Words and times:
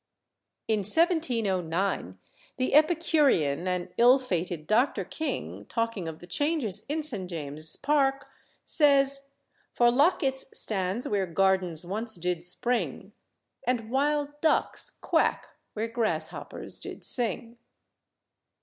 In 0.67 0.79
1709 0.79 2.17
the 2.57 2.73
epicurean 2.73 3.67
and 3.67 3.89
ill 3.99 4.17
fated 4.17 4.65
Dr. 4.65 5.03
King, 5.05 5.65
talking 5.69 6.07
of 6.07 6.17
the 6.17 6.25
changes 6.25 6.87
in 6.89 7.03
St. 7.03 7.29
James's 7.29 7.75
Park, 7.75 8.27
says 8.65 9.29
"For 9.73 9.91
Locket's 9.91 10.57
stands 10.59 11.07
where 11.07 11.27
gardens 11.27 11.85
once 11.85 12.15
did 12.15 12.43
spring, 12.43 13.11
And 13.67 13.91
wild 13.91 14.29
ducks 14.41 14.89
quack 14.89 15.49
where 15.73 15.87
grasshoppers 15.87 16.79
did 16.79 17.03
sing." 17.05 17.59